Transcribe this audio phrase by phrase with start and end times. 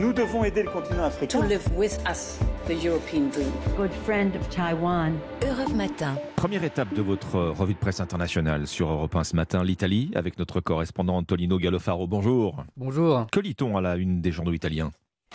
[0.00, 1.40] Nous devons aider le continent africain.
[1.40, 3.50] To live with us, the European dream.
[3.76, 5.14] Good friend of Taiwan.
[5.42, 6.14] Europe Matin.
[6.36, 10.38] Première étape de votre revue de presse internationale sur Europe 1 ce matin, l'Italie, avec
[10.38, 12.06] notre correspondant Antonino Gallofaro.
[12.06, 12.64] Bonjour.
[12.76, 13.26] Bonjour.
[13.32, 14.90] Que lit-on à la une des journaux italiens?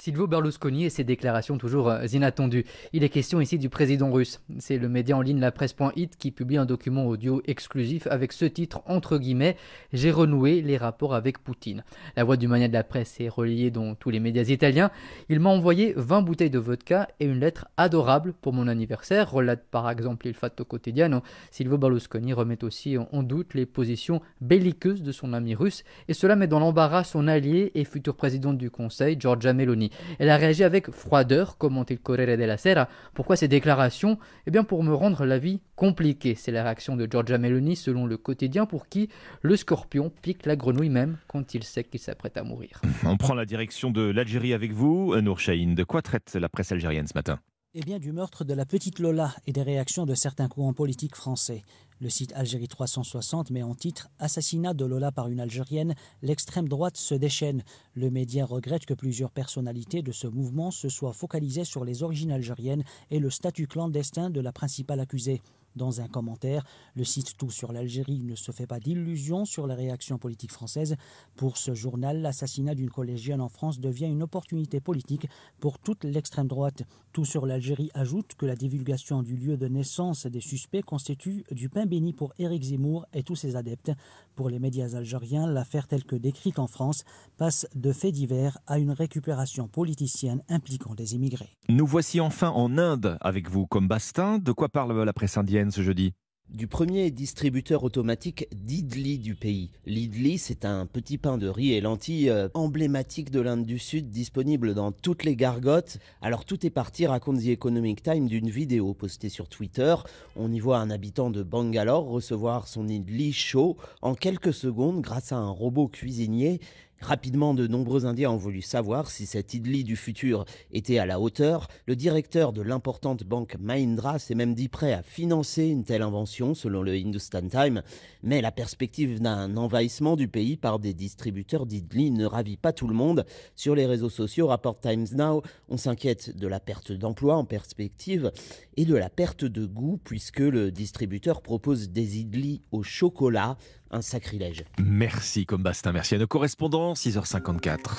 [0.06, 2.64] Silvio Berlusconi et ses déclarations toujours euh, inattendues.
[2.94, 4.40] Il est question ici du président russe.
[4.60, 8.46] C'est le média en ligne La Presse.it qui publie un document audio exclusif avec ce
[8.46, 9.58] titre entre guillemets
[9.94, 11.84] J'ai renoué les rapports avec Poutine.
[12.16, 14.92] La voix du mania de la presse est reliée dans tous les médias italiens.
[15.28, 19.66] Il m'a envoyé 20 bouteilles de vodka et une lettre adorable pour mon anniversaire, relate
[19.72, 21.24] par exemple Il Fatto Quotidiano.
[21.50, 26.36] Silvio Berlusconi remet aussi en doute les positions belliqueuses de son ami russe et cela
[26.36, 29.90] met dans l'embarras son allié et futur président du Conseil, Giorgia Meloni.
[30.20, 32.88] Elle a réagi avec froideur, commente il Corriere della Sera.
[33.14, 34.18] Pourquoi ces déclarations?
[34.48, 36.36] Eh bien pour me rendre la vie compliquée.
[36.36, 39.10] C'est la réaction de Giorgia Meloni selon le quotidien pour qui
[39.42, 42.82] le scorpion pique la grenouille même quand il sait qu'il s'apprête à mourir.
[43.06, 45.76] On prend la direction de l'Algérie avec vous, Nour Chahine.
[45.76, 47.40] De quoi traite la presse algérienne ce matin?
[47.78, 51.14] Eh bien, du meurtre de la petite Lola et des réactions de certains courants politiques
[51.14, 51.64] français.
[52.02, 56.98] Le site Algérie 360 met en titre Assassinat de Lola par une Algérienne, l'extrême droite
[56.98, 57.64] se déchaîne.
[57.94, 62.34] Le média regrette que plusieurs personnalités de ce mouvement se soient focalisées sur les origines
[62.34, 65.42] algériennes et le statut clandestin de la principale accusée.
[65.76, 66.64] Dans un commentaire,
[66.96, 70.96] le site Tout sur l'Algérie ne se fait pas d'illusions sur la réaction politique française.
[71.36, 75.28] Pour ce journal, l'assassinat d'une collégienne en France devient une opportunité politique
[75.60, 76.84] pour toute l'extrême droite.
[77.12, 81.68] Tout sur l'Algérie ajoute que la divulgation du lieu de naissance des suspects constitue du
[81.68, 83.92] pain béni pour Éric Zemmour et tous ses adeptes.
[84.36, 87.04] Pour les médias algériens, l'affaire telle que décrite en France
[87.38, 91.56] passe de faits divers à une récupération politicienne impliquant des immigrés.
[91.70, 94.40] Nous voici enfin en Inde avec vous comme Bastin.
[94.40, 96.14] De quoi parle la presse indienne ce jeudi?
[96.50, 99.72] Du premier distributeur automatique d'Idli du pays.
[99.86, 104.10] L'Idli, c'est un petit pain de riz et lentilles euh, emblématique de l'Inde du Sud,
[104.10, 105.98] disponible dans toutes les gargotes.
[106.22, 109.96] Alors tout est parti, raconte The Economic Time, d'une vidéo postée sur Twitter.
[110.36, 115.32] On y voit un habitant de Bangalore recevoir son Idli chaud en quelques secondes grâce
[115.32, 116.62] à un robot cuisinier.
[117.02, 121.20] Rapidement, de nombreux Indiens ont voulu savoir si cet idli du futur était à la
[121.20, 121.68] hauteur.
[121.86, 126.56] Le directeur de l'importante banque Mahindra s'est même dit prêt à financer une telle invention,
[126.56, 127.84] selon le Hindustan Times.
[128.24, 132.88] Mais la perspective d'un envahissement du pays par des distributeurs d'idli ne ravit pas tout
[132.88, 133.26] le monde.
[133.56, 138.32] Sur les réseaux sociaux, rapporte Times Now, on s'inquiète de la perte d'emploi en perspective
[138.78, 143.58] et de la perte de goût, puisque le distributeur propose des idlis au chocolat
[144.02, 144.66] sacrilège.
[144.80, 147.94] Merci Combastin, merci à nos correspondants, 6h54.